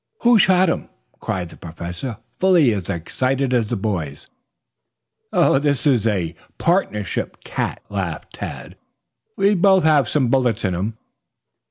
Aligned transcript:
"Who 0.21 0.39
shot 0.39 0.67
him?" 0.67 0.89
cried 1.19 1.49
the 1.49 1.57
Professor, 1.57 2.17
fully 2.39 2.73
as 2.73 2.89
excited 2.89 3.53
as 3.53 3.67
the 3.67 3.75
boys. 3.75 4.25
"This 5.31 5.85
is 5.85 6.07
a 6.07 6.33
partnership 6.57 7.43
cat," 7.43 7.83
laughed 7.87 8.33
Tad. 8.33 8.77
"We 9.37 9.53
both 9.53 9.83
have 9.83 10.09
some 10.09 10.29
bullets 10.29 10.65
in 10.65 10.73
him. 10.73 10.97